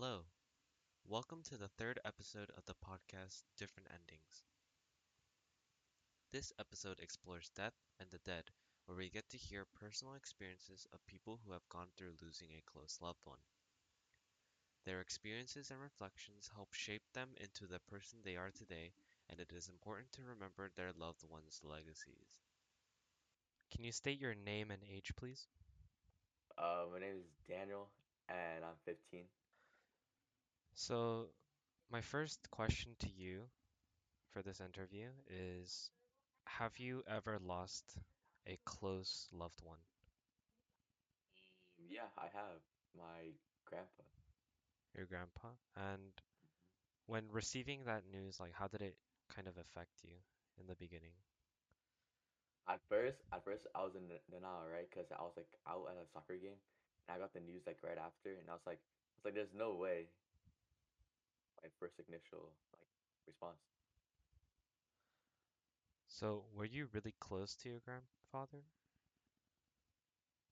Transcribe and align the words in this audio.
Hello, 0.00 0.26
welcome 1.08 1.42
to 1.42 1.56
the 1.58 1.66
third 1.66 1.98
episode 2.04 2.52
of 2.56 2.64
the 2.66 2.74
podcast 2.86 3.42
Different 3.58 3.88
Endings. 3.90 4.44
This 6.30 6.52
episode 6.60 7.00
explores 7.00 7.50
death 7.56 7.74
and 7.98 8.08
the 8.08 8.20
dead, 8.24 8.44
where 8.86 8.96
we 8.96 9.10
get 9.10 9.28
to 9.30 9.36
hear 9.36 9.66
personal 9.74 10.14
experiences 10.14 10.86
of 10.92 11.04
people 11.08 11.40
who 11.44 11.50
have 11.52 11.68
gone 11.68 11.88
through 11.96 12.14
losing 12.22 12.50
a 12.52 12.62
close 12.70 13.00
loved 13.02 13.18
one. 13.24 13.40
Their 14.86 15.00
experiences 15.00 15.72
and 15.72 15.80
reflections 15.80 16.48
help 16.54 16.74
shape 16.74 17.02
them 17.12 17.30
into 17.40 17.66
the 17.66 17.80
person 17.80 18.20
they 18.22 18.36
are 18.36 18.52
today, 18.52 18.92
and 19.28 19.40
it 19.40 19.50
is 19.52 19.68
important 19.68 20.12
to 20.12 20.22
remember 20.22 20.70
their 20.76 20.92
loved 20.96 21.24
ones' 21.28 21.60
legacies. 21.64 22.38
Can 23.74 23.82
you 23.82 23.90
state 23.90 24.20
your 24.20 24.36
name 24.36 24.70
and 24.70 24.82
age, 24.88 25.10
please? 25.16 25.48
Uh, 26.56 26.86
my 26.92 27.00
name 27.00 27.16
is 27.18 27.26
Daniel, 27.48 27.88
and 28.28 28.64
I'm 28.64 28.78
15. 28.84 29.24
So, 30.78 31.30
my 31.90 32.00
first 32.02 32.50
question 32.50 32.96
to 33.00 33.08
you 33.10 33.50
for 34.30 34.42
this 34.42 34.60
interview 34.60 35.10
is 35.28 35.90
Have 36.46 36.78
you 36.78 37.02
ever 37.06 37.38
lost 37.38 37.98
a 38.46 38.58
close 38.64 39.28
loved 39.32 39.62
one? 39.64 39.80
Yeah, 41.78 42.08
I 42.18 42.26
have 42.32 42.60
my 42.96 43.32
grandpa. 43.64 44.04
Your 44.94 45.06
grandpa? 45.06 45.50
And 45.76 46.22
when 47.06 47.30
receiving 47.30 47.84
that 47.84 48.04
news, 48.06 48.40
like, 48.40 48.52
how 48.54 48.68
did 48.68 48.82
it 48.82 48.96
kind 49.28 49.48
of 49.48 49.56
affect 49.58 50.04
you 50.04 50.14
in 50.58 50.66
the 50.66 50.76
beginning? 50.76 51.14
At 52.68 52.80
first, 52.88 53.22
at 53.32 53.44
first 53.44 53.66
I 53.74 53.82
was 53.82 53.94
in 53.96 54.08
denial, 54.30 54.66
right? 54.70 54.88
Because 54.88 55.10
I 55.12 55.22
was 55.22 55.34
like 55.36 55.50
out 55.66 55.88
at 55.90 55.96
a 56.00 56.06
soccer 56.06 56.36
game, 56.36 56.58
and 57.08 57.16
I 57.16 57.18
got 57.18 57.32
the 57.34 57.40
news 57.40 57.66
like 57.66 57.78
right 57.82 57.98
after, 57.98 58.30
and 58.34 58.48
I 58.48 58.54
was 58.54 58.66
like, 58.66 58.78
I 58.80 59.14
was 59.18 59.24
like, 59.24 59.34
there's 59.34 59.54
no 59.54 59.74
way. 59.74 60.08
My 61.62 61.68
first 61.78 61.98
initial 62.08 62.52
like 62.72 62.88
response. 63.26 63.60
So, 66.08 66.46
were 66.52 66.64
you 66.64 66.88
really 66.92 67.14
close 67.20 67.54
to 67.56 67.68
your 67.68 67.78
grandfather? 67.78 68.64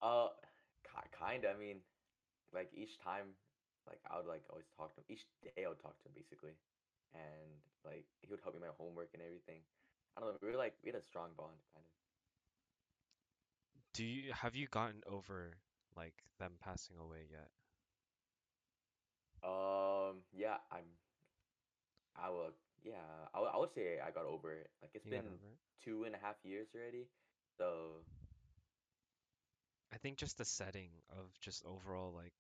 Uh, 0.03 0.29
ki 0.85 1.03
kind 1.13 1.45
of. 1.45 1.57
I 1.57 1.59
mean, 1.59 1.81
like 2.53 2.71
each 2.75 2.98
time, 2.98 3.35
like 3.87 4.01
I 4.11 4.17
would 4.19 4.27
like 4.27 4.43
always 4.51 4.69
talk 4.77 4.95
to 4.95 5.01
him. 5.01 5.07
Each 5.09 5.27
day 5.43 5.65
I 5.65 5.69
would 5.69 5.81
talk 5.81 5.97
to 6.03 6.09
him 6.09 6.15
basically, 6.15 6.55
and 7.15 7.51
like 7.85 8.07
he 8.20 8.29
would 8.31 8.41
help 8.43 8.55
me 8.55 8.61
with 8.61 8.69
my 8.70 8.77
homework 8.79 9.11
and 9.15 9.23
everything. 9.23 9.61
I 10.17 10.20
don't 10.20 10.31
know. 10.31 10.39
We 10.43 10.48
were 10.51 10.59
like 10.59 10.75
we 10.85 10.91
had 10.91 11.01
a 11.01 11.05
strong 11.05 11.31
bond, 11.37 11.59
kind 11.75 11.85
of. 11.87 11.93
Do 13.93 14.05
you 14.05 14.33
have 14.33 14.55
you 14.55 14.67
gotten 14.69 15.03
over 15.07 15.59
like 15.97 16.25
them 16.39 16.59
passing 16.61 16.97
away 16.98 17.27
yet? 17.31 17.51
Um, 19.42 20.23
yeah, 20.33 20.59
I'm 20.70 20.84
I 22.17 22.31
will, 22.31 22.51
yeah, 22.83 23.29
I 23.34 23.41
would, 23.41 23.51
I 23.55 23.59
would 23.59 23.73
say 23.73 23.98
I 24.01 24.11
got 24.11 24.25
over 24.27 24.53
it. 24.53 24.70
Like 24.83 24.91
it's 24.95 25.05
You 25.05 25.12
got 25.12 25.25
been 25.25 25.27
over 25.27 25.47
it? 25.53 25.59
two 25.83 26.05
and 26.05 26.15
a 26.15 26.19
half 26.19 26.37
years 26.45 26.69
already. 26.75 27.06
So, 27.59 28.05
I 29.92 29.97
think 29.98 30.19
just 30.19 30.39
the 30.39 30.45
setting 30.45 30.91
of 31.09 31.39
just 31.41 31.64
overall 31.64 32.12
like 32.12 32.33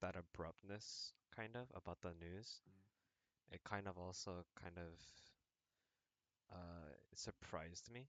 that 0.00 0.16
abruptness 0.16 1.14
kind 1.34 1.56
of 1.56 1.70
about 1.74 2.00
the 2.02 2.12
news, 2.14 2.60
mm, 2.68 3.54
it 3.54 3.62
kind 3.64 3.86
of 3.88 3.98
also 3.98 4.44
kind 4.56 4.78
of 4.78 4.98
uh 6.50 6.92
surprised 7.14 7.90
me. 7.92 8.08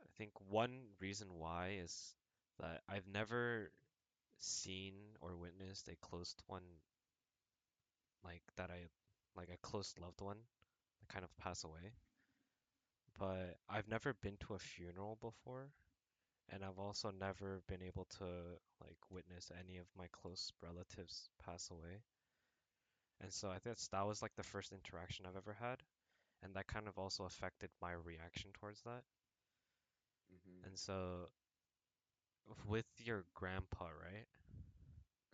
I 0.00 0.06
think 0.16 0.32
one 0.50 0.88
reason 1.00 1.28
why 1.34 1.78
is 1.82 2.14
that 2.60 2.82
I've 2.88 3.06
never 3.08 3.70
seen 4.38 4.94
or 5.20 5.36
witnessed 5.36 5.88
a 5.88 5.96
close 5.96 6.34
one 6.46 6.64
like 8.24 8.42
that 8.56 8.70
I 8.70 8.88
like 9.36 9.50
a 9.50 9.58
close 9.58 9.94
loved 10.00 10.20
one 10.20 10.38
kind 11.08 11.24
of 11.24 11.36
pass 11.38 11.64
away. 11.64 11.92
But 13.18 13.58
I've 13.68 13.88
never 13.88 14.14
been 14.14 14.38
to 14.38 14.54
a 14.54 14.58
funeral 14.58 15.16
before, 15.16 15.72
and 16.50 16.64
I've 16.64 16.78
also 16.78 17.10
never 17.10 17.62
been 17.66 17.82
able 17.82 18.06
to 18.18 18.24
like 18.80 18.98
witness 19.10 19.50
any 19.58 19.78
of 19.78 19.86
my 19.96 20.08
close 20.08 20.52
relatives 20.62 21.30
pass 21.38 21.70
away. 21.70 22.02
And 23.20 23.32
so 23.32 23.48
I 23.50 23.52
think 23.60 23.76
that's, 23.76 23.86
that 23.88 24.06
was 24.06 24.22
like 24.22 24.34
the 24.34 24.42
first 24.42 24.72
interaction 24.72 25.24
I've 25.24 25.36
ever 25.36 25.52
had, 25.60 25.82
and 26.42 26.54
that 26.54 26.66
kind 26.68 26.88
of 26.88 26.98
also 26.98 27.24
affected 27.24 27.70
my 27.80 27.92
reaction 27.92 28.52
towards 28.52 28.82
that. 28.82 29.04
mm-hmm, 30.32 30.64
And 30.64 30.78
so 30.78 31.28
with 32.66 32.86
your 32.98 33.24
grandpa, 33.34 33.86
right? 33.86 34.26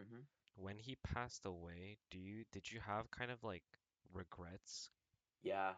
mm-hmm. 0.01 0.21
When 0.57 0.79
he 0.79 0.97
passed 0.97 1.45
away, 1.47 1.99
do 2.11 2.19
you 2.19 2.45
did 2.51 2.73
you 2.73 2.81
have 2.81 3.11
kind 3.11 3.31
of 3.31 3.43
like 3.45 3.65
regrets, 4.13 4.91
Yeah. 5.43 5.75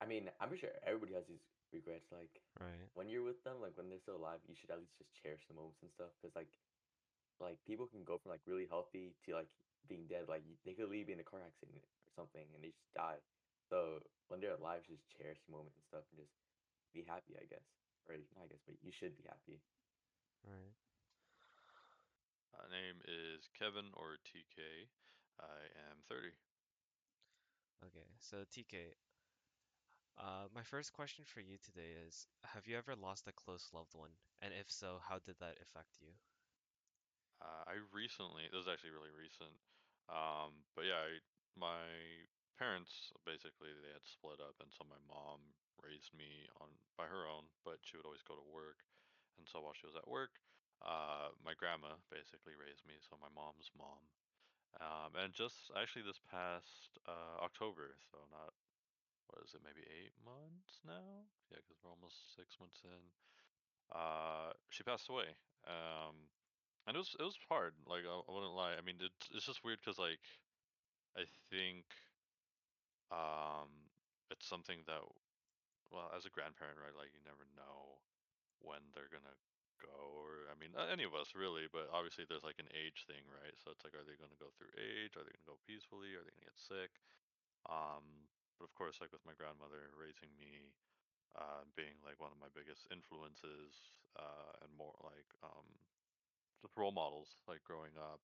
I 0.00 0.06
mean, 0.06 0.30
I'm 0.40 0.54
sure 0.56 0.70
everybody 0.86 1.14
has 1.14 1.26
these 1.28 1.44
regrets. 1.72 2.10
Like 2.12 2.42
right? 2.60 2.88
when 2.94 3.08
you're 3.08 3.24
with 3.24 3.42
them, 3.44 3.60
like 3.62 3.76
when 3.76 3.88
they're 3.88 4.02
still 4.02 4.16
alive, 4.18 4.40
you 4.48 4.54
should 4.56 4.70
at 4.70 4.80
least 4.80 4.98
just 4.98 5.14
cherish 5.14 5.44
the 5.48 5.54
moments 5.54 5.82
and 5.82 5.90
stuff. 5.92 6.12
Because 6.18 6.34
like, 6.34 6.50
like 7.40 7.58
people 7.66 7.86
can 7.86 8.04
go 8.04 8.18
from 8.18 8.30
like 8.32 8.44
really 8.46 8.66
healthy 8.68 9.14
to 9.26 9.34
like 9.34 9.50
being 9.88 10.06
dead. 10.08 10.26
Like 10.28 10.44
they 10.64 10.74
could 10.74 10.90
leave 10.90 11.08
in 11.10 11.20
a 11.20 11.26
car 11.26 11.40
accident 11.44 11.82
or 11.82 12.10
something 12.16 12.46
and 12.54 12.62
they 12.62 12.72
just 12.74 12.92
die. 12.94 13.20
So 13.70 14.02
when 14.28 14.40
they're 14.40 14.58
alive, 14.58 14.84
just 14.88 15.06
cherish 15.10 15.40
the 15.46 15.54
moment 15.54 15.74
and 15.76 15.86
stuff 15.88 16.06
and 16.12 16.20
just 16.22 16.34
be 16.94 17.04
happy, 17.06 17.36
I 17.38 17.46
guess. 17.48 17.66
Or 18.08 18.16
not 18.36 18.46
I 18.46 18.50
guess, 18.50 18.62
but 18.66 18.76
you 18.82 18.90
should 18.92 19.16
be 19.16 19.26
happy. 19.28 19.60
Right. 20.44 20.74
My 22.52 22.68
name 22.70 23.00
is 23.08 23.48
Kevin 23.58 23.90
or 23.94 24.16
TK. 24.24 24.88
I 25.40 25.58
am 25.90 26.04
30. 26.08 26.32
Okay, 27.84 28.06
so 28.20 28.44
TK, 28.48 28.94
uh, 30.18 30.46
my 30.54 30.62
first 30.62 30.92
question 30.92 31.24
for 31.24 31.40
you 31.40 31.56
today 31.58 31.96
is, 32.06 32.26
have 32.54 32.66
you 32.66 32.76
ever 32.76 32.94
lost 32.94 33.26
a 33.28 33.32
close 33.32 33.70
loved 33.72 33.94
one? 33.94 34.12
And 34.40 34.52
if 34.54 34.70
so, 34.70 35.00
how 35.08 35.18
did 35.18 35.36
that 35.40 35.58
affect 35.62 35.98
you? 36.00 36.12
Uh, 37.42 37.64
I 37.66 37.74
recently, 37.90 38.46
this 38.52 38.62
is 38.62 38.70
actually 38.70 38.94
really 38.94 39.12
recent. 39.14 39.56
Um, 40.08 40.62
but 40.76 40.86
yeah, 40.86 41.02
I, 41.02 41.18
my 41.58 41.82
parents 42.58 43.10
basically 43.26 43.74
they 43.74 43.90
had 43.90 44.06
split 44.06 44.38
up, 44.38 44.54
and 44.62 44.70
so 44.70 44.86
my 44.86 45.00
mom 45.08 45.42
raised 45.82 46.12
me 46.14 46.46
on 46.62 46.70
by 46.94 47.08
her 47.10 47.26
own, 47.26 47.50
but 47.66 47.82
she 47.82 47.96
would 47.98 48.06
always 48.06 48.22
go 48.22 48.38
to 48.38 48.46
work. 48.54 48.86
And 49.40 49.48
so 49.48 49.58
while 49.64 49.74
she 49.74 49.88
was 49.88 49.96
at 49.98 50.06
work, 50.06 50.38
uh, 50.82 51.30
my 51.46 51.54
grandma 51.54 51.94
basically 52.10 52.54
raised 52.58 52.84
me, 52.86 52.98
so 53.02 53.16
my 53.22 53.30
mom's 53.32 53.70
mom. 53.78 54.02
Um, 54.80 55.12
and 55.20 55.32
just 55.32 55.70
actually 55.76 56.02
this 56.06 56.20
past 56.30 56.98
uh, 57.06 57.38
October, 57.44 57.94
so 58.10 58.18
not, 58.32 58.56
what 59.28 59.44
is 59.44 59.54
it, 59.54 59.62
maybe 59.64 59.84
eight 59.88 60.16
months 60.24 60.80
now? 60.86 61.28
Yeah, 61.52 61.60
because 61.62 61.78
we're 61.84 61.92
almost 61.94 62.34
six 62.36 62.56
months 62.58 62.80
in. 62.84 63.02
Uh, 63.92 64.52
she 64.70 64.82
passed 64.82 65.08
away. 65.08 65.36
Um, 65.68 66.28
and 66.86 66.96
it 66.96 67.00
was 67.00 67.14
it 67.18 67.22
was 67.22 67.38
hard. 67.48 67.74
Like 67.86 68.02
I, 68.08 68.10
I 68.10 68.30
wouldn't 68.32 68.54
lie. 68.56 68.74
I 68.78 68.82
mean, 68.82 68.96
it's 69.00 69.28
it's 69.34 69.46
just 69.46 69.64
weird 69.64 69.78
because 69.84 69.98
like 69.98 70.22
I 71.16 71.24
think 71.50 71.84
um 73.10 73.68
it's 74.30 74.48
something 74.48 74.80
that 74.86 75.02
well 75.92 76.10
as 76.16 76.24
a 76.24 76.32
grandparent, 76.32 76.78
right? 76.80 76.96
Like 76.96 77.12
you 77.12 77.20
never 77.24 77.44
know 77.54 78.00
when 78.60 78.80
they're 78.94 79.12
gonna 79.12 79.36
go, 79.82 80.14
or 80.16 80.46
I 80.48 80.54
mean, 80.56 80.72
any 80.78 81.02
of 81.04 81.12
us 81.14 81.34
really. 81.34 81.66
But 81.70 81.90
obviously, 81.92 82.24
there's 82.26 82.46
like 82.46 82.62
an 82.62 82.70
age 82.72 83.04
thing, 83.06 83.22
right? 83.28 83.54
So 83.60 83.74
it's 83.74 83.82
like, 83.82 83.94
are 83.98 84.06
they 84.06 84.16
gonna 84.18 84.38
go 84.38 84.50
through 84.54 84.72
age? 84.78 85.18
Are 85.18 85.24
they 85.26 85.34
gonna 85.34 85.52
go 85.54 85.60
peacefully? 85.66 86.14
Are 86.14 86.22
they 86.22 86.32
gonna 86.34 86.50
get 86.50 86.58
sick? 86.58 86.92
Um, 87.68 88.30
but 88.58 88.70
of 88.70 88.74
course, 88.78 89.02
like 89.02 89.10
with 89.12 89.26
my 89.26 89.34
grandmother 89.36 89.90
raising 89.98 90.30
me, 90.38 90.72
uh, 91.34 91.66
being 91.74 91.98
like 92.06 92.18
one 92.22 92.30
of 92.32 92.38
my 92.40 92.50
biggest 92.54 92.86
influences, 92.94 93.74
uh, 94.18 94.62
and 94.62 94.70
more 94.78 94.94
like 95.02 95.28
um 95.42 95.66
role 96.76 96.94
models 96.94 97.36
like 97.48 97.60
growing 97.64 97.92
up 97.98 98.20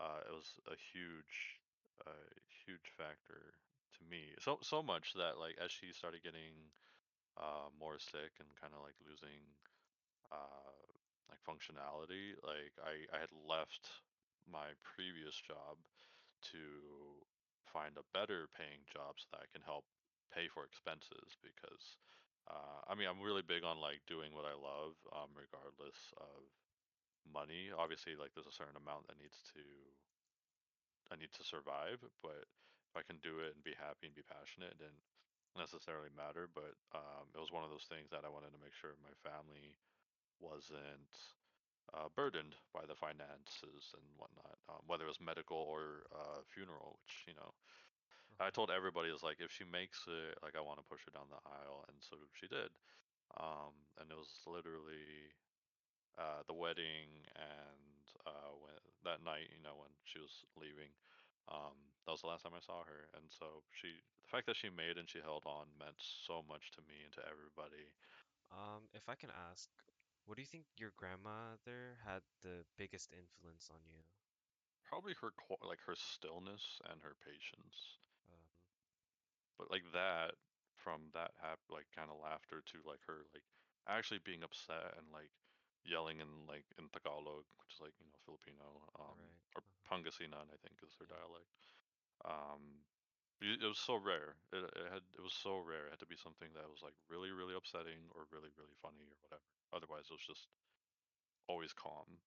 uh 0.00 0.24
it 0.26 0.34
was 0.34 0.56
a 0.66 0.74
huge 0.74 1.58
huge 2.68 2.92
factor 2.96 3.56
to 3.96 4.02
me 4.06 4.30
so 4.38 4.58
so 4.62 4.82
much 4.82 5.12
that 5.16 5.40
like 5.40 5.56
as 5.58 5.72
she 5.72 5.90
started 5.92 6.22
getting 6.22 6.70
uh 7.36 7.68
more 7.80 7.98
sick 7.98 8.36
and 8.38 8.48
kind 8.60 8.72
of 8.76 8.80
like 8.84 8.96
losing 9.04 9.40
uh 10.32 10.72
like 11.30 11.40
functionality 11.44 12.36
like 12.44 12.72
i 12.84 13.04
i 13.14 13.18
had 13.20 13.32
left 13.46 14.04
my 14.48 14.72
previous 14.82 15.36
job 15.36 15.76
to 16.42 16.58
find 17.68 17.96
a 18.00 18.06
better 18.16 18.48
paying 18.56 18.80
job 18.88 19.16
so 19.20 19.26
that 19.32 19.44
i 19.44 19.48
can 19.52 19.62
help 19.64 19.84
pay 20.32 20.48
for 20.48 20.64
expenses 20.64 21.36
because 21.44 21.96
uh 22.48 22.80
i 22.88 22.94
mean 22.96 23.08
i'm 23.08 23.20
really 23.20 23.44
big 23.44 23.64
on 23.64 23.80
like 23.80 24.00
doing 24.08 24.32
what 24.32 24.48
i 24.48 24.56
love 24.56 24.96
um 25.12 25.30
regardless 25.36 26.12
of 26.20 26.48
money. 27.28 27.70
Obviously, 27.76 28.16
like 28.16 28.32
there's 28.34 28.48
a 28.50 28.54
certain 28.56 28.76
amount 28.78 29.06
that 29.08 29.20
needs 29.20 29.38
to 29.54 29.62
I 31.10 31.16
need 31.16 31.32
to 31.36 31.44
survive, 31.44 32.04
but 32.20 32.44
if 32.88 32.94
I 32.96 33.02
can 33.04 33.20
do 33.24 33.40
it 33.40 33.56
and 33.56 33.64
be 33.64 33.76
happy 33.76 34.08
and 34.08 34.16
be 34.16 34.24
passionate, 34.24 34.76
it 34.76 34.80
didn't 34.84 35.04
necessarily 35.56 36.12
matter. 36.12 36.48
But 36.52 36.76
um, 36.92 37.32
it 37.32 37.40
was 37.40 37.52
one 37.52 37.64
of 37.64 37.72
those 37.72 37.88
things 37.88 38.12
that 38.12 38.24
I 38.28 38.32
wanted 38.32 38.52
to 38.52 38.60
make 38.60 38.76
sure 38.76 38.92
my 39.00 39.14
family 39.24 39.76
wasn't 40.40 41.14
uh, 41.94 42.08
burdened 42.14 42.54
by 42.74 42.84
the 42.86 42.94
finances 42.94 43.94
and 43.96 44.06
whatnot, 44.16 44.58
um, 44.68 44.84
whether 44.86 45.04
it 45.04 45.12
was 45.12 45.20
medical 45.20 45.58
or 45.58 46.08
uh, 46.12 46.40
funeral. 46.52 46.98
Which 47.02 47.24
you 47.26 47.34
know, 47.34 47.52
I 48.40 48.50
told 48.50 48.70
everybody 48.70 49.10
is 49.10 49.22
like, 49.24 49.40
if 49.40 49.50
she 49.50 49.64
makes 49.64 50.04
it, 50.06 50.38
like 50.42 50.54
I 50.54 50.62
want 50.62 50.78
to 50.78 50.86
push 50.86 51.02
her 51.08 51.14
down 51.14 51.30
the 51.32 51.42
aisle, 51.42 51.84
and 51.88 51.96
so 52.00 52.16
she 52.36 52.46
did. 52.46 52.70
Um, 53.36 53.74
and 54.00 54.08
it 54.08 54.16
was 54.16 54.40
literally 54.48 55.32
uh, 56.16 56.42
the 56.48 56.56
wedding 56.56 57.08
and 57.36 58.04
uh, 58.26 58.52
when 58.58 58.78
that 59.04 59.22
night, 59.24 59.48
you 59.54 59.62
know, 59.62 59.78
when 59.78 59.92
she 60.04 60.18
was 60.18 60.44
leaving. 60.58 60.90
Um, 61.48 61.76
that 62.04 62.12
was 62.12 62.20
the 62.24 62.28
last 62.28 62.44
time 62.44 62.56
I 62.56 62.64
saw 62.64 62.84
her, 62.84 63.08
and 63.16 63.24
so 63.32 63.64
she, 63.72 63.88
the 64.20 64.28
fact 64.28 64.48
that 64.48 64.56
she 64.56 64.68
made 64.68 65.00
and 65.00 65.08
she 65.08 65.20
held 65.24 65.44
on 65.48 65.68
meant 65.80 65.96
so 66.00 66.44
much 66.44 66.72
to 66.76 66.84
me 66.84 67.00
and 67.04 67.12
to 67.16 67.24
everybody. 67.24 67.88
Um, 68.52 68.88
if 68.92 69.08
I 69.08 69.16
can 69.16 69.32
ask, 69.32 69.68
what 70.28 70.36
do 70.36 70.42
you 70.42 70.46
think 70.46 70.66
your 70.78 70.92
grandmother 70.96 71.98
had 72.06 72.22
the 72.42 72.64
biggest 72.78 73.10
influence 73.12 73.70
on 73.72 73.80
you? 73.88 74.04
Probably 74.84 75.14
her 75.22 75.32
qu- 75.32 75.66
like 75.66 75.80
her 75.86 75.96
stillness 75.96 76.80
and 76.90 77.02
her 77.02 77.16
patience. 77.24 77.98
Um, 78.28 78.50
but 79.58 79.70
like 79.70 79.84
that 79.94 80.34
from 80.76 81.10
that 81.14 81.32
hap 81.42 81.60
like 81.70 81.88
kind 81.94 82.10
of 82.10 82.20
laughter 82.22 82.62
to 82.64 82.78
like 82.86 83.02
her 83.06 83.26
like 83.34 83.44
actually 83.88 84.20
being 84.22 84.42
upset 84.44 84.94
and 84.98 85.08
like 85.12 85.30
yelling 85.84 86.20
in 86.20 86.46
like 86.48 86.66
in 86.78 86.88
Tagalog, 86.92 87.44
which 87.60 87.74
is 87.76 87.82
like 87.82 87.96
you 88.00 88.06
know 88.08 88.18
Filipino, 88.24 88.86
um, 89.00 89.18
right. 89.18 89.38
or 89.56 89.62
uh-huh, 89.62 89.88
Pangasinan, 89.88 90.48
I 90.52 90.58
think 90.62 90.80
is 90.84 90.94
their 90.98 91.10
Yeah. 91.10 91.18
dialect. 91.18 91.50
Um, 92.24 92.84
y- 93.42 93.58
it 93.60 93.68
was 93.68 93.80
so 93.80 93.96
rare. 93.98 94.38
It, 94.52 94.64
it 94.64 94.88
had 94.92 95.04
it 95.18 95.22
was 95.24 95.34
so 95.34 95.58
rare. 95.60 95.88
It 95.88 95.98
had 95.98 96.04
to 96.04 96.10
be 96.10 96.18
something 96.20 96.50
that 96.56 96.68
was 96.70 96.82
like 96.84 96.96
really 97.10 97.32
really 97.34 97.56
upsetting 97.58 98.08
or 98.16 98.28
really 98.32 98.52
really 98.56 98.76
funny 98.82 99.06
or 99.08 99.18
whatever. 99.24 99.57
Otherwise, 99.72 100.06
it 100.10 100.14
was 100.14 100.26
just 100.26 100.48
always 101.48 101.72
calm. 101.72 102.20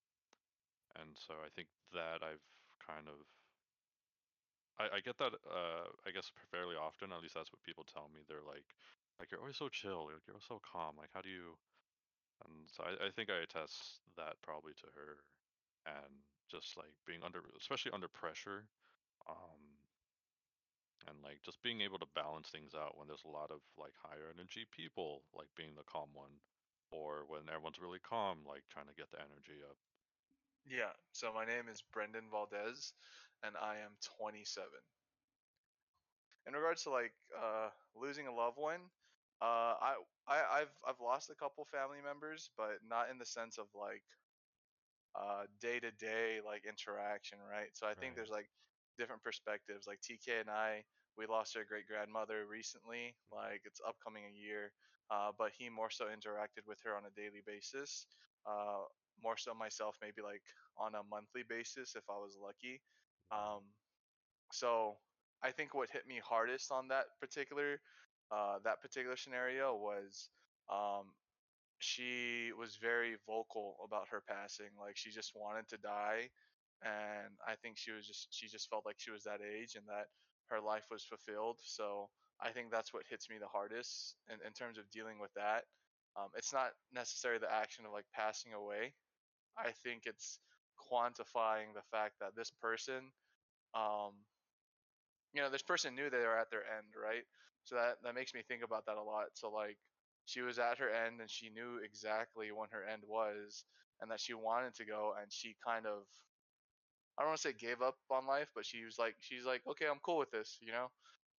And 0.96 1.16
so 1.18 1.36
I 1.44 1.50
think 1.56 1.70
that 1.94 2.24
I've 2.24 2.44
kind 2.86 3.08
of 3.08 3.26
I, 4.80 4.98
I 4.98 5.00
get 5.00 5.18
that 5.20 5.34
uh 5.48 5.88
I 6.06 6.12
guess 6.12 6.32
fairly 6.52 6.76
often, 6.76 7.12
at 7.12 7.22
least 7.22 7.36
that's 7.36 7.52
what 7.52 7.64
people 7.64 7.84
tell 7.86 8.10
me. 8.14 8.22
They're 8.28 8.46
like 8.46 8.76
like 9.20 9.32
you're 9.32 9.40
always 9.42 9.58
so 9.58 9.70
chill, 9.70 10.08
like 10.12 10.26
you're 10.28 10.42
so 10.42 10.60
calm. 10.64 10.96
Like 10.98 11.12
how 11.14 11.22
do 11.22 11.30
you 11.30 11.58
and 12.46 12.68
so 12.70 12.84
I, 12.84 13.08
I 13.08 13.12
think 13.12 13.30
I 13.30 13.44
attest 13.44 14.02
that 14.18 14.42
probably 14.42 14.74
to 14.82 14.88
her 14.96 15.24
and 15.86 16.26
just 16.50 16.78
like 16.78 16.94
being 17.06 17.24
under 17.24 17.42
especially 17.60 17.92
under 17.94 18.08
pressure. 18.10 18.68
Um 19.30 19.80
and 21.08 21.18
like 21.24 21.42
just 21.42 21.62
being 21.64 21.82
able 21.82 21.98
to 22.00 22.06
balance 22.14 22.50
things 22.50 22.74
out 22.76 22.98
when 22.98 23.08
there's 23.08 23.26
a 23.26 23.30
lot 23.32 23.50
of 23.50 23.62
like 23.78 23.94
higher 23.98 24.30
energy 24.34 24.66
people 24.70 25.24
like 25.34 25.50
being 25.58 25.74
the 25.76 25.84
calm 25.90 26.10
one 26.14 26.38
or 26.92 27.26
when 27.26 27.50
everyone's 27.50 27.80
really 27.80 28.00
calm 28.00 28.46
like 28.46 28.68
trying 28.70 28.88
to 28.88 28.94
get 28.94 29.12
the 29.12 29.22
energy 29.22 29.64
up 29.64 29.78
Yeah. 30.66 30.94
So 31.12 31.32
my 31.34 31.46
name 31.46 31.68
is 31.70 31.82
Brendan 31.84 32.30
Valdez, 32.32 32.94
and 33.44 33.56
I 33.58 33.78
am 33.80 33.98
27. 34.02 34.82
In 36.46 36.54
regards 36.54 36.84
to 36.84 36.90
like 36.92 37.14
uh, 37.36 37.72
losing 37.96 38.28
a 38.28 38.32
loved 38.34 38.58
one, 38.58 38.92
uh, 39.42 39.76
I, 39.80 40.04
I 40.28 40.62
I've 40.62 40.76
I've 40.86 41.00
lost 41.00 41.30
a 41.30 41.36
couple 41.36 41.66
family 41.66 42.02
members, 42.02 42.50
but 42.56 42.84
not 42.84 43.10
in 43.10 43.18
the 43.18 43.26
sense 43.26 43.58
of 43.58 43.74
like 43.74 44.04
uh 45.16 45.46
day 45.60 45.80
to 45.80 45.92
day 45.92 46.42
like 46.42 46.66
interaction, 46.66 47.40
right? 47.40 47.76
So 47.76 47.88
I 47.88 47.96
think 47.96 48.16
there's 48.16 48.30
like 48.30 48.50
different 48.98 49.24
perspectives. 49.24 49.88
Like 49.88 50.02
TK 50.02 50.40
and 50.40 50.50
I, 50.50 50.86
we 51.18 51.26
lost 51.26 51.56
our 51.58 51.66
great 51.66 51.88
grandmother 51.88 52.46
recently. 52.48 53.18
Mhm. 53.42 53.56
Like 53.56 53.62
it's 53.66 53.82
upcoming 53.86 54.26
a 54.26 54.30
year, 54.30 54.74
uh, 55.12 55.32
but 55.38 55.52
he 55.58 55.70
more 55.70 55.92
so 55.92 56.06
interacted 56.06 56.68
with 56.68 56.80
her 56.86 56.96
on 56.96 57.04
a 57.06 57.16
daily 57.16 57.44
basis. 57.46 58.08
Uh, 58.48 58.88
more 59.24 59.38
so 59.38 59.54
myself, 59.54 59.98
maybe 60.02 60.22
like 60.24 60.44
on 60.78 60.96
a 60.96 61.04
monthly 61.12 61.44
basis 61.48 61.96
if 61.96 62.04
I 62.10 62.18
was 62.18 62.38
lucky. 62.42 62.82
Um, 63.32 63.62
so 64.52 64.98
I 65.44 65.52
think 65.52 65.74
what 65.74 65.90
hit 65.92 66.08
me 66.08 66.22
hardest 66.24 66.72
on 66.72 66.88
that 66.90 67.06
particular 67.20 67.80
uh, 68.32 68.60
that 68.64 68.82
particular 68.82 69.18
scenario 69.18 69.76
was 69.76 70.30
um, 70.72 71.12
she 71.80 72.52
was 72.58 72.78
very 72.82 73.16
vocal 73.28 73.78
about 73.86 74.08
her 74.10 74.22
passing. 74.28 74.72
Like 74.80 74.98
she 74.98 75.12
just 75.12 75.34
wanted 75.36 75.68
to 75.70 75.78
die, 75.78 76.30
and 76.84 77.34
I 77.48 77.56
think 77.56 77.78
she 77.78 77.92
was 77.92 78.08
just 78.08 78.28
she 78.32 78.48
just 78.48 78.70
felt 78.70 78.86
like 78.86 78.98
she 79.00 79.12
was 79.12 79.24
that 79.24 79.42
age 79.42 79.76
and 79.76 79.86
that 79.88 80.08
her 80.50 80.62
life 80.62 80.86
was 80.92 81.04
fulfilled. 81.04 81.60
So 81.64 82.10
I 82.42 82.52
think 82.52 82.72
that's 82.72 82.94
what 82.94 83.04
hits 83.10 83.30
me 83.30 83.38
the 83.40 83.48
hardest 83.48 84.16
in, 84.30 84.36
in 84.46 84.54
terms 84.54 84.78
of 84.78 84.90
dealing 84.92 85.20
with 85.20 85.34
that. 85.36 85.64
Um, 86.18 86.30
it's 86.36 86.54
not 86.54 86.72
necessarily 86.94 87.40
the 87.40 87.54
action 87.54 87.86
of 87.86 87.94
like 87.94 88.06
passing 88.14 88.54
away. 88.54 88.94
I 89.58 89.72
think 89.84 90.04
it's 90.06 90.40
quantifying 90.92 91.74
the 91.76 91.84
fact 91.92 92.16
that 92.22 92.36
this 92.36 92.52
person 92.62 93.12
um, 93.76 94.14
you 95.34 95.42
know, 95.42 95.50
this 95.50 95.62
person 95.62 95.96
knew 95.96 96.10
they 96.10 96.18
were 96.20 96.38
at 96.38 96.50
their 96.52 96.64
end, 96.78 96.94
right? 97.02 97.24
So 97.64 97.76
that 97.76 97.98
that 98.04 98.16
makes 98.16 98.34
me 98.34 98.42
think 98.48 98.64
about 98.64 98.86
that 98.86 98.98
a 98.98 99.04
lot. 99.04 99.28
So 99.34 99.50
like 99.52 99.78
she 100.26 100.42
was 100.42 100.60
at 100.60 100.78
her 100.80 100.90
end 100.90 101.22
and 101.22 101.30
she 101.30 101.50
knew 101.50 101.80
exactly 101.84 102.52
when 102.52 102.70
her 102.72 102.84
end 102.84 103.04
was 103.08 103.64
and 104.02 104.10
that 104.12 104.20
she 104.20 104.34
wanted 104.34 104.74
to 104.76 104.86
go 104.86 105.14
and 105.22 105.32
she 105.32 105.56
kind 105.66 105.86
of 105.86 106.04
I 107.18 107.22
don't 107.22 107.30
want 107.32 107.42
to 107.42 107.48
say 107.50 107.54
gave 107.54 107.82
up 107.82 107.98
on 108.10 108.26
life, 108.28 108.50
but 108.56 108.66
she 108.66 108.84
was 108.84 108.98
like 108.98 109.16
she's 109.20 109.46
like, 109.46 109.62
"Okay, 109.68 109.86
I'm 109.88 110.00
cool 110.00 110.18
with 110.18 110.32
this," 110.32 110.58
you 110.62 110.72
know? 110.72 110.92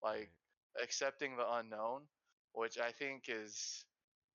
Like. 0.03 0.31
Accepting 0.81 1.37
the 1.37 1.51
unknown, 1.55 2.09
which 2.53 2.79
I 2.79 2.93
think 2.93 3.25
is 3.29 3.85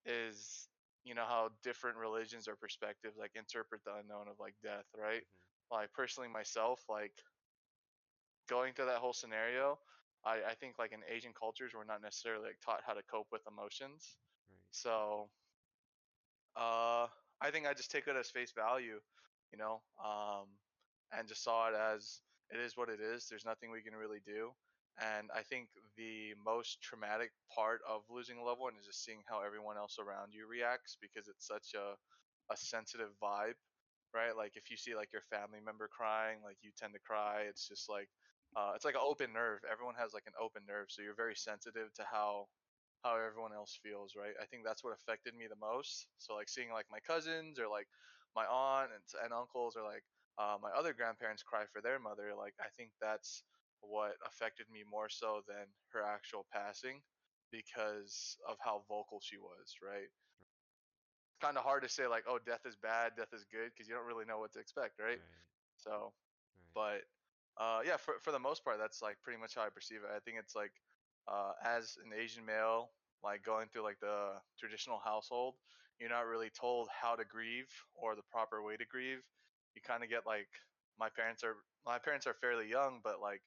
is 0.05 0.69
you 1.03 1.15
know 1.15 1.25
how 1.25 1.51
different 1.63 1.97
religions 1.97 2.47
or 2.47 2.55
perspectives 2.55 3.17
like 3.17 3.35
interpret 3.35 3.83
the 3.85 3.95
unknown 3.95 4.27
of 4.27 4.39
like 4.39 4.55
death, 4.63 4.85
right? 4.95 5.23
Mhm. 5.23 5.71
Like 5.71 5.93
personally 5.93 6.29
myself, 6.29 6.83
like 6.89 7.13
going 8.47 8.73
through 8.73 8.85
that 8.85 8.99
whole 8.99 9.13
scenario, 9.13 9.79
I, 10.25 10.41
I 10.51 10.55
think 10.55 10.79
like 10.79 10.91
in 10.91 11.01
Asian 11.09 11.33
cultures, 11.33 11.73
we're 11.73 11.83
not 11.83 12.01
necessarily 12.01 12.47
like 12.47 12.59
taught 12.63 12.81
how 12.85 12.93
to 12.93 13.03
cope 13.03 13.27
with 13.31 13.41
emotions. 13.47 14.17
Right. 14.49 14.57
So 14.71 15.29
uh, 16.55 17.07
I 17.41 17.51
think 17.51 17.67
I 17.67 17.73
just 17.73 17.91
take 17.91 18.07
it 18.07 18.15
as 18.15 18.29
face 18.29 18.51
value, 18.51 18.99
you 19.51 19.57
know, 19.57 19.81
um, 20.03 20.47
and 21.11 21.27
just 21.27 21.43
saw 21.43 21.69
it 21.69 21.75
as 21.75 22.21
it 22.49 22.59
is 22.59 22.75
what 22.75 22.89
it 22.89 22.99
is. 22.99 23.27
There's 23.29 23.45
nothing 23.45 23.71
we 23.71 23.81
can 23.81 23.95
really 23.95 24.19
do. 24.25 24.51
And 24.99 25.29
I 25.35 25.43
think 25.43 25.69
the 25.95 26.33
most 26.43 26.81
traumatic 26.81 27.31
part 27.53 27.81
of 27.87 28.01
losing 28.09 28.37
a 28.37 28.43
loved 28.43 28.61
one 28.61 28.73
is 28.79 28.85
just 28.85 29.03
seeing 29.05 29.21
how 29.29 29.41
everyone 29.41 29.77
else 29.77 29.97
around 29.99 30.33
you 30.33 30.47
reacts 30.47 30.97
because 31.01 31.27
it's 31.27 31.47
such 31.47 31.73
a, 31.75 31.95
a 32.51 32.57
sensitive 32.57 33.09
vibe, 33.21 33.59
right? 34.13 34.35
Like 34.35 34.53
if 34.55 34.71
you 34.71 34.77
see 34.77 34.95
like 34.95 35.13
your 35.13 35.21
family 35.29 35.59
member 35.63 35.87
crying, 35.87 36.39
like 36.43 36.57
you 36.61 36.71
tend 36.77 36.93
to 36.93 36.99
cry. 36.99 37.43
It's 37.49 37.67
just 37.67 37.89
like 37.89 38.09
uh, 38.55 38.71
it's 38.75 38.85
like 38.85 38.95
an 38.95 39.05
open 39.05 39.33
nerve. 39.33 39.59
Everyone 39.71 39.95
has 39.99 40.13
like 40.13 40.25
an 40.25 40.33
open 40.41 40.63
nerve, 40.67 40.87
so 40.89 41.01
you're 41.01 41.15
very 41.15 41.35
sensitive 41.35 41.93
to 41.95 42.03
how 42.09 42.47
how 43.03 43.15
everyone 43.15 43.53
else 43.53 43.77
feels, 43.81 44.13
right? 44.17 44.33
I 44.41 44.45
think 44.45 44.63
that's 44.65 44.83
what 44.83 44.93
affected 44.93 45.35
me 45.35 45.45
the 45.47 45.55
most. 45.59 46.07
So 46.17 46.35
like 46.35 46.49
seeing 46.49 46.71
like 46.71 46.85
my 46.91 46.99
cousins 46.99 47.59
or 47.59 47.67
like 47.67 47.87
my 48.35 48.45
aunt 48.45 48.91
and, 48.93 49.03
and 49.23 49.33
uncles 49.33 49.75
or 49.77 49.83
like 49.83 50.03
uh, 50.37 50.57
my 50.61 50.69
other 50.77 50.93
grandparents 50.93 51.43
cry 51.43 51.65
for 51.71 51.81
their 51.81 51.99
mother, 51.99 52.33
like 52.37 52.53
I 52.59 52.69
think 52.77 52.91
that's 53.01 53.43
what 53.81 54.17
affected 54.25 54.69
me 54.69 54.83
more 54.83 55.09
so 55.09 55.41
than 55.47 55.67
her 55.93 56.01
actual 56.03 56.45
passing 56.51 57.03
because 57.51 58.37
of 58.47 58.57
how 58.59 58.83
vocal 58.87 59.19
she 59.21 59.37
was, 59.37 59.77
right? 59.81 60.09
It's 61.29 61.37
kind 61.41 61.57
of 61.57 61.63
hard 61.63 61.83
to 61.83 61.89
say 61.89 62.07
like, 62.07 62.25
oh, 62.27 62.39
death 62.39 62.65
is 62.65 62.75
bad, 62.75 63.15
death 63.15 63.33
is 63.33 63.45
good, 63.45 63.71
because 63.71 63.87
you 63.87 63.95
don't 63.95 64.05
really 64.05 64.25
know 64.25 64.39
what 64.39 64.53
to 64.53 64.59
expect, 64.59 64.99
right? 64.99 65.19
Right. 65.19 65.45
So 65.77 66.13
Right. 66.55 66.73
but 66.73 67.01
uh, 67.57 67.81
yeah, 67.85 67.97
for 67.97 68.19
for 68.21 68.31
the 68.31 68.39
most 68.39 68.63
part, 68.63 68.77
that's 68.79 69.01
like 69.01 69.17
pretty 69.23 69.39
much 69.39 69.55
how 69.55 69.63
I 69.63 69.69
perceive 69.69 70.03
it. 70.03 70.09
I 70.15 70.19
think 70.19 70.37
it's 70.39 70.55
like 70.55 70.73
uh, 71.27 71.53
as 71.63 71.97
an 72.03 72.13
Asian 72.13 72.45
male, 72.45 72.93
like 73.23 73.43
going 73.43 73.69
through 73.69 73.83
like 73.83 73.99
the 73.99 74.41
traditional 74.59 74.99
household, 74.99 75.55
you're 75.99 76.09
not 76.09 76.25
really 76.27 76.49
told 76.49 76.89
how 76.89 77.15
to 77.15 77.25
grieve 77.25 77.71
or 77.93 78.15
the 78.15 78.23
proper 78.23 78.61
way 78.63 78.77
to 78.77 78.85
grieve. 78.85 79.23
You 79.75 79.81
kind 79.81 80.03
of 80.03 80.09
get 80.09 80.25
like 80.25 80.49
my 80.97 81.09
parents 81.09 81.43
are 81.43 81.55
my 81.85 81.99
parents 81.99 82.27
are 82.27 82.33
fairly 82.33 82.67
young, 82.69 83.01
but 83.03 83.21
like 83.21 83.41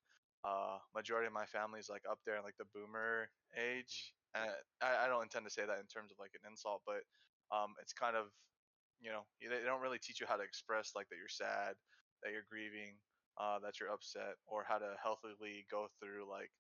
uh, 0.44 0.78
majority 0.94 1.26
of 1.26 1.32
my 1.32 1.47
family 1.47 1.80
is 1.80 1.88
like 1.88 2.02
up 2.11 2.18
there 2.25 2.37
in 2.37 2.44
like 2.44 2.56
the 2.59 2.68
boomer 2.75 3.28
age. 3.56 4.14
And 4.35 4.50
I, 4.82 5.04
I 5.04 5.09
don't 5.09 5.23
intend 5.25 5.44
to 5.47 5.50
say 5.50 5.66
that 5.66 5.80
in 5.80 5.87
terms 5.87 6.12
of 6.12 6.18
like 6.18 6.32
an 6.35 6.49
insult, 6.50 6.82
but 6.87 7.02
um, 7.54 7.75
it's 7.82 7.92
kind 7.92 8.16
of 8.16 8.26
you 9.00 9.11
know 9.11 9.23
they 9.40 9.64
don't 9.64 9.80
really 9.82 9.99
teach 9.99 10.20
you 10.20 10.26
how 10.26 10.37
to 10.37 10.42
express 10.42 10.92
like 10.94 11.09
that 11.09 11.16
you're 11.16 11.28
sad, 11.28 11.75
that 12.23 12.32
you're 12.32 12.47
grieving, 12.50 12.97
uh, 13.38 13.59
that 13.61 13.80
you're 13.80 13.90
upset 13.90 14.37
or 14.47 14.64
how 14.66 14.78
to 14.78 14.94
healthily 15.02 15.66
go 15.70 15.88
through 16.00 16.28
like 16.28 16.50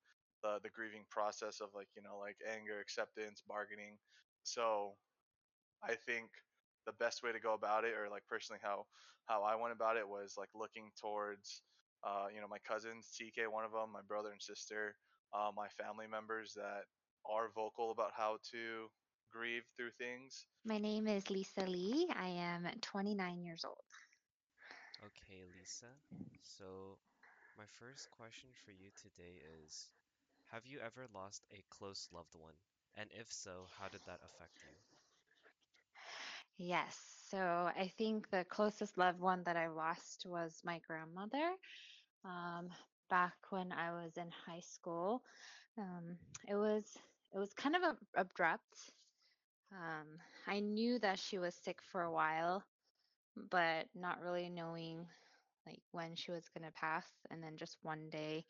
the 0.42 0.58
the 0.62 0.70
grieving 0.70 1.04
process 1.10 1.60
of 1.60 1.68
like 1.74 1.88
you 1.96 2.02
know 2.02 2.18
like 2.18 2.36
anger 2.48 2.80
acceptance 2.80 3.42
bargaining 3.46 3.98
so 4.42 4.94
i 5.82 5.94
think 5.94 6.30
the 6.86 6.92
best 6.92 7.22
way 7.22 7.32
to 7.32 7.40
go 7.40 7.54
about 7.54 7.84
it 7.84 7.94
or 7.94 8.08
like 8.10 8.22
personally 8.28 8.60
how 8.62 8.84
how 9.26 9.42
i 9.42 9.54
went 9.56 9.72
about 9.72 9.96
it 9.96 10.08
was 10.08 10.34
like 10.38 10.48
looking 10.54 10.90
towards 11.00 11.62
uh, 12.04 12.26
you 12.34 12.40
know 12.40 12.48
my 12.48 12.58
cousins 12.58 13.10
tk 13.16 13.46
one 13.50 13.64
of 13.64 13.72
them 13.72 13.90
my 13.92 14.02
brother 14.06 14.30
and 14.30 14.42
sister 14.42 14.94
uh, 15.34 15.50
my 15.54 15.68
family 15.68 16.06
members 16.06 16.54
that 16.54 16.84
are 17.26 17.48
vocal 17.54 17.90
about 17.90 18.12
how 18.16 18.38
to 18.52 18.88
grieve 19.32 19.64
through 19.76 19.90
things. 19.98 20.46
My 20.64 20.78
name 20.78 21.06
is 21.06 21.30
Lisa 21.30 21.66
Lee. 21.66 22.08
I 22.14 22.28
am 22.28 22.66
29 22.80 23.42
years 23.42 23.64
old. 23.64 23.84
Okay, 25.04 25.44
Lisa. 25.44 25.98
So, 26.42 26.98
my 27.56 27.66
first 27.66 28.10
question 28.10 28.50
for 28.64 28.70
you 28.72 28.90
today 28.94 29.40
is, 29.64 29.90
have 30.50 30.66
you 30.66 30.80
ever 30.80 31.06
lost 31.12 31.44
a 31.52 31.64
close 31.70 32.08
loved 32.12 32.34
one? 32.34 32.54
And 32.94 33.10
if 33.12 33.30
so, 33.30 33.68
how 33.78 33.88
did 33.88 34.04
that 34.06 34.20
affect 34.24 34.64
you? 34.64 34.76
Yes, 36.58 36.96
so 37.30 37.70
I 37.76 37.88
think 37.88 38.30
the 38.30 38.44
closest 38.44 38.98
loved 38.98 39.20
one 39.20 39.42
that 39.44 39.56
I 39.56 39.68
lost 39.68 40.26
was 40.26 40.60
my 40.64 40.78
grandmother. 40.86 41.54
Um, 42.24 42.68
back 43.08 43.34
when 43.50 43.72
I 43.72 43.92
was 43.92 44.16
in 44.16 44.30
high 44.46 44.60
school, 44.60 45.22
um, 45.78 46.18
it 46.48 46.54
was 46.54 46.84
it 47.34 47.38
was 47.38 47.52
kind 47.54 47.76
of 47.76 47.82
ab- 47.82 47.96
abrupt. 48.16 48.92
Um, 49.72 50.06
I 50.46 50.60
knew 50.60 50.98
that 51.00 51.18
she 51.18 51.38
was 51.38 51.54
sick 51.54 51.80
for 51.92 52.02
a 52.02 52.12
while, 52.12 52.64
but 53.50 53.86
not 53.94 54.20
really 54.22 54.48
knowing 54.50 55.06
like 55.66 55.82
when 55.92 56.16
she 56.16 56.32
was 56.32 56.48
gonna 56.50 56.72
pass. 56.72 57.06
And 57.30 57.42
then 57.42 57.56
just 57.58 57.78
one 57.82 58.10
day, 58.10 58.44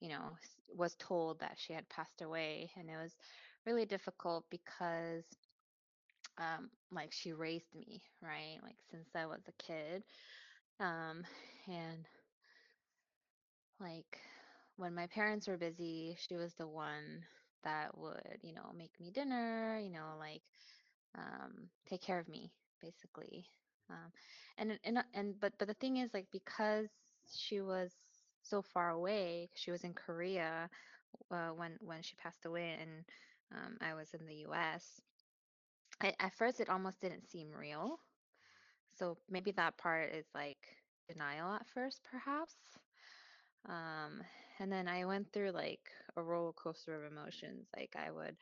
you 0.00 0.10
know, 0.10 0.36
was 0.76 0.96
told 0.96 1.40
that 1.40 1.58
she 1.58 1.72
had 1.74 1.88
passed 1.90 2.22
away, 2.22 2.70
and 2.76 2.90
it 2.90 2.96
was 2.96 3.16
really 3.66 3.86
difficult 3.86 4.44
because 4.50 5.24
um 6.38 6.70
like 6.90 7.12
she 7.12 7.32
raised 7.32 7.74
me, 7.74 8.02
right? 8.22 8.58
Like 8.62 8.76
since 8.90 9.08
I 9.14 9.26
was 9.26 9.40
a 9.48 9.62
kid. 9.62 10.02
Um, 10.80 11.24
and 11.68 12.06
like 13.82 14.20
when 14.76 14.94
my 14.94 15.06
parents 15.08 15.48
were 15.48 15.56
busy, 15.58 16.16
she 16.20 16.36
was 16.36 16.54
the 16.54 16.68
one 16.68 17.24
that 17.64 17.96
would, 17.98 18.38
you 18.42 18.54
know, 18.54 18.72
make 18.76 18.92
me 19.00 19.10
dinner, 19.10 19.78
you 19.82 19.90
know, 19.90 20.14
like 20.18 20.42
um, 21.18 21.68
take 21.88 22.02
care 22.02 22.18
of 22.18 22.28
me 22.28 22.52
basically. 22.80 23.46
Um, 23.90 24.12
and 24.58 24.78
and 24.84 24.98
uh, 24.98 25.02
and 25.14 25.40
but 25.40 25.52
but 25.58 25.68
the 25.68 25.74
thing 25.74 25.98
is 25.98 26.14
like 26.14 26.26
because 26.32 26.88
she 27.34 27.60
was 27.60 27.92
so 28.42 28.62
far 28.62 28.90
away, 28.90 29.50
she 29.54 29.70
was 29.70 29.84
in 29.84 29.94
Korea 29.94 30.70
uh, 31.30 31.50
when 31.50 31.76
when 31.80 32.02
she 32.02 32.16
passed 32.16 32.46
away, 32.46 32.76
and 32.80 33.04
um, 33.54 33.78
I 33.82 33.94
was 33.94 34.14
in 34.14 34.26
the 34.26 34.36
U.S. 34.46 35.00
at 36.02 36.34
first 36.34 36.60
it 36.60 36.68
almost 36.70 37.00
didn't 37.00 37.30
seem 37.30 37.50
real. 37.52 37.98
So 38.94 39.18
maybe 39.28 39.52
that 39.52 39.78
part 39.78 40.14
is 40.14 40.26
like 40.34 40.58
denial 41.08 41.54
at 41.54 41.66
first, 41.74 42.02
perhaps. 42.10 42.54
Um, 43.68 44.22
and 44.58 44.70
then 44.72 44.88
I 44.88 45.04
went 45.04 45.32
through 45.32 45.52
like 45.52 45.90
a 46.16 46.22
roller 46.22 46.52
coaster 46.52 46.94
of 47.04 47.10
emotions. 47.10 47.68
Like 47.76 47.94
I 47.96 48.10
would, 48.10 48.36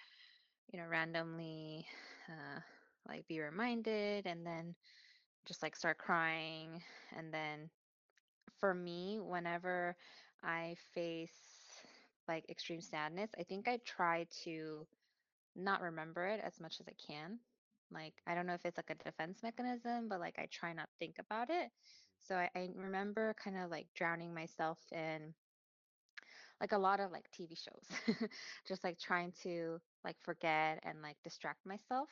you 0.72 0.78
know, 0.80 0.86
randomly 0.86 1.86
uh, 2.28 2.60
like 3.08 3.26
be 3.28 3.40
reminded 3.40 4.26
and 4.26 4.46
then 4.46 4.74
just 5.46 5.62
like 5.62 5.76
start 5.76 5.98
crying. 5.98 6.82
And 7.16 7.32
then 7.32 7.70
for 8.58 8.74
me, 8.74 9.18
whenever 9.20 9.96
I 10.42 10.76
face 10.94 11.32
like 12.28 12.44
extreme 12.48 12.80
sadness, 12.80 13.30
I 13.38 13.42
think 13.44 13.68
I 13.68 13.78
try 13.84 14.26
to 14.44 14.86
not 15.56 15.82
remember 15.82 16.26
it 16.26 16.40
as 16.44 16.60
much 16.60 16.80
as 16.80 16.88
I 16.88 16.94
can. 17.12 17.38
Like 17.92 18.14
I 18.26 18.34
don't 18.34 18.46
know 18.46 18.54
if 18.54 18.64
it's 18.64 18.78
like 18.78 18.90
a 18.90 19.04
defense 19.04 19.42
mechanism, 19.42 20.08
but 20.08 20.20
like 20.20 20.38
I 20.38 20.48
try 20.50 20.72
not 20.72 20.88
think 20.98 21.16
about 21.18 21.50
it. 21.50 21.70
So 22.20 22.36
I, 22.36 22.50
I 22.54 22.70
remember 22.74 23.34
kind 23.34 23.56
of 23.56 23.70
like 23.70 23.88
drowning 23.94 24.34
myself 24.34 24.78
in 24.92 25.34
like 26.60 26.72
a 26.72 26.78
lot 26.78 27.00
of 27.00 27.10
like 27.12 27.30
TV 27.30 27.54
shows, 27.54 27.90
just 28.66 28.84
like 28.84 28.98
trying 28.98 29.32
to 29.42 29.80
like 30.04 30.18
forget 30.20 30.80
and 30.82 31.02
like 31.02 31.16
distract 31.22 31.66
myself 31.66 32.10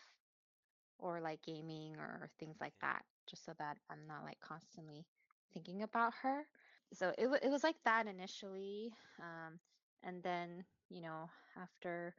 or 0.98 1.20
like 1.20 1.42
gaming 1.42 1.96
or 1.96 2.30
things 2.38 2.58
like 2.60 2.74
Okay. 2.74 2.80
that, 2.80 3.04
just 3.28 3.44
so 3.44 3.52
that 3.58 3.78
I'm 3.90 4.06
not 4.06 4.24
like 4.24 4.40
constantly 4.40 5.06
thinking 5.52 5.82
about 5.82 6.14
her. 6.22 6.46
So 6.92 7.12
it 7.18 7.26
wa 7.28 7.36
it 7.42 7.50
was 7.50 7.64
like 7.64 7.76
that 7.84 8.06
initially, 8.06 8.94
um, 9.20 9.60
and 10.02 10.22
then 10.22 10.64
you 10.88 11.02
know 11.02 11.30
after 11.56 12.14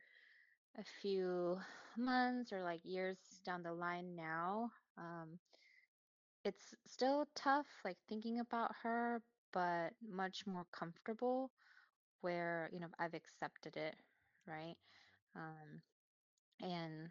a 0.77 0.83
few 0.83 1.59
months 1.97 2.51
or 2.53 2.63
like 2.63 2.83
years 2.85 3.17
down 3.43 3.63
the 3.63 3.73
line 3.73 4.15
now, 4.15 4.71
um, 4.97 5.39
it's 6.43 6.73
still 6.85 7.27
tough 7.35 7.67
like 7.83 7.97
thinking 8.07 8.39
about 8.39 8.71
her, 8.83 9.21
but 9.51 9.93
much 10.01 10.45
more 10.47 10.65
comfortable 10.71 11.51
where, 12.21 12.69
you 12.73 12.79
know, 12.79 12.87
I've 12.99 13.13
accepted 13.13 13.77
it, 13.77 13.95
right? 14.47 14.75
Um, 15.35 15.81
and 16.61 17.09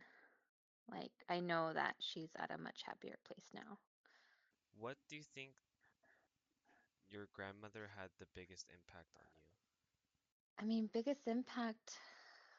like 0.91 1.13
I 1.29 1.41
know 1.41 1.73
that 1.73 1.97
she's 2.01 2.31
at 2.39 2.51
a 2.51 2.59
much 2.59 2.83
happier 2.85 3.19
place 3.25 3.49
now. 3.55 3.79
What 4.73 4.99
do 5.09 5.17
you 5.17 5.23
think 5.23 5.57
your 7.09 7.27
grandmother 7.33 7.89
had 7.97 8.11
the 8.19 8.27
biggest 8.27 8.71
impact 8.71 9.17
on 9.17 9.27
you? 9.35 9.43
I 10.59 10.65
mean, 10.65 10.89
biggest 10.93 11.27
impact, 11.27 11.99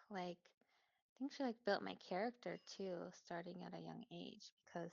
like 0.10 0.38
I 0.44 1.20
think 1.20 1.34
she 1.34 1.44
like 1.44 1.64
built 1.66 1.84
my 1.84 1.96
character 1.96 2.58
too, 2.66 3.10
starting 3.12 3.64
at 3.64 3.74
a 3.74 3.82
young 3.82 4.06
age, 4.12 4.52
because 4.66 4.92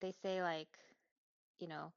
they 0.00 0.12
say 0.12 0.42
like, 0.42 0.78
you 1.60 1.68
know, 1.68 1.92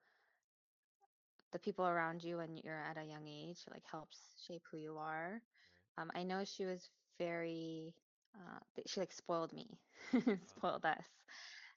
the 1.51 1.59
people 1.59 1.85
around 1.85 2.23
you 2.23 2.37
when 2.37 2.57
you're 2.57 2.81
at 2.81 2.97
a 2.97 3.03
young 3.05 3.27
age 3.27 3.59
like 3.71 3.83
helps 3.89 4.19
shape 4.47 4.63
who 4.71 4.77
you 4.77 4.97
are. 4.97 5.41
Right. 5.81 5.97
Um, 5.97 6.11
I 6.15 6.23
know 6.23 6.43
she 6.45 6.65
was 6.65 6.89
very, 7.19 7.93
uh, 8.35 8.59
she 8.87 8.99
like 8.99 9.11
spoiled 9.13 9.53
me, 9.53 9.79
Oh, 10.13 10.13
spoiled 10.45 10.85
us. 10.85 11.07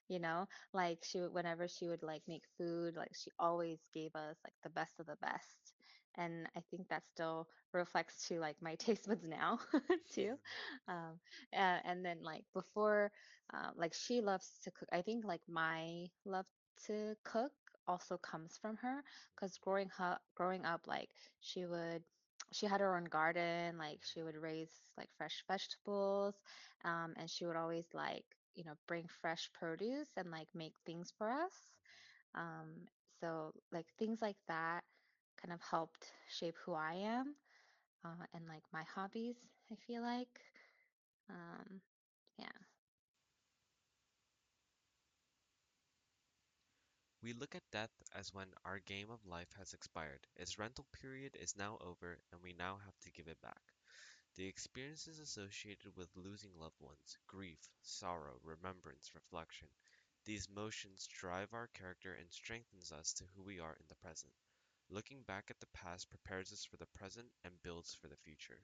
you 0.09 0.19
know 0.19 0.47
like 0.73 0.99
she 1.03 1.19
would 1.19 1.33
whenever 1.33 1.67
she 1.67 1.87
would 1.87 2.03
like 2.03 2.21
make 2.27 2.43
food 2.57 2.95
like 2.97 3.13
she 3.15 3.31
always 3.39 3.79
gave 3.93 4.13
us 4.15 4.37
like 4.45 4.53
the 4.63 4.69
best 4.69 4.99
of 4.99 5.05
the 5.07 5.17
best 5.21 5.73
and 6.17 6.47
i 6.55 6.61
think 6.69 6.87
that 6.89 7.03
still 7.07 7.47
reflects 7.73 8.27
to 8.27 8.39
like 8.39 8.57
my 8.61 8.75
taste 8.85 9.07
buds 9.07 9.25
now 9.27 9.59
too 10.13 10.35
um 10.87 11.19
uh, 11.53 11.79
and 11.85 12.03
then 12.05 12.17
like 12.23 12.43
before 12.53 13.11
uh, 13.53 13.71
like 13.75 13.93
she 13.93 14.21
loves 14.21 14.59
to 14.63 14.71
cook 14.71 14.89
i 14.91 15.01
think 15.01 15.25
like 15.25 15.41
my 15.47 16.05
love 16.25 16.45
to 16.85 17.15
cook 17.23 17.51
also 17.87 18.17
comes 18.17 18.57
from 18.61 18.77
her 18.77 19.03
because 19.35 19.57
growing 19.57 19.89
up 19.99 20.21
growing 20.35 20.65
up 20.65 20.81
like 20.87 21.09
she 21.41 21.65
would 21.65 22.03
she 22.51 22.65
had 22.65 22.81
her 22.81 22.95
own 22.95 23.05
garden 23.05 23.77
like 23.77 23.99
she 24.03 24.23
would 24.23 24.35
raise 24.37 24.71
like 24.97 25.09
fresh 25.17 25.43
vegetables 25.47 26.35
um, 26.85 27.13
and 27.17 27.29
she 27.29 27.45
would 27.45 27.55
always 27.57 27.87
like 27.93 28.25
you 28.55 28.63
know 28.63 28.73
bring 28.87 29.05
fresh 29.21 29.49
produce 29.53 30.09
and 30.17 30.31
like 30.31 30.47
make 30.55 30.73
things 30.85 31.11
for 31.17 31.29
us 31.31 31.73
um, 32.35 32.67
so 33.19 33.51
like 33.71 33.87
things 33.97 34.21
like 34.21 34.37
that 34.47 34.81
kind 35.41 35.53
of 35.53 35.61
helped 35.61 36.11
shape 36.29 36.55
who 36.65 36.73
i 36.73 36.93
am 36.93 37.35
uh, 38.05 38.25
and 38.33 38.45
like 38.47 38.63
my 38.73 38.83
hobbies 38.95 39.37
i 39.71 39.75
feel 39.87 40.01
like 40.01 40.39
um, 41.29 41.81
yeah 42.37 42.66
We 47.27 47.33
look 47.33 47.55
at 47.55 47.71
death 47.71 47.91
as 48.15 48.33
when 48.33 48.53
our 48.63 48.79
game 48.79 49.09
of 49.11 49.25
life 49.25 49.51
has 49.57 49.73
expired, 49.73 50.25
its 50.37 50.57
rental 50.57 50.85
period 50.93 51.35
is 51.35 51.57
now 51.57 51.77
over, 51.81 52.21
and 52.31 52.41
we 52.41 52.53
now 52.53 52.77
have 52.85 52.97
to 53.01 53.11
give 53.11 53.27
it 53.27 53.41
back. 53.41 53.73
The 54.37 54.47
experiences 54.47 55.19
associated 55.19 55.97
with 55.97 56.15
losing 56.15 56.57
loved 56.57 56.79
ones, 56.79 57.17
grief, 57.27 57.59
sorrow, 57.81 58.39
remembrance, 58.45 59.11
reflection, 59.13 59.67
these 60.23 60.47
motions 60.49 61.05
drive 61.05 61.53
our 61.53 61.67
character 61.67 62.13
and 62.13 62.31
strengthens 62.31 62.93
us 62.93 63.11
to 63.15 63.25
who 63.35 63.43
we 63.43 63.59
are 63.59 63.75
in 63.77 63.87
the 63.89 63.95
present. 63.95 64.31
Looking 64.89 65.23
back 65.23 65.47
at 65.49 65.59
the 65.59 65.67
past 65.73 66.09
prepares 66.09 66.53
us 66.53 66.63
for 66.63 66.77
the 66.77 66.85
present 66.85 67.27
and 67.43 67.61
builds 67.61 67.93
for 67.93 68.07
the 68.07 68.15
future. 68.15 68.61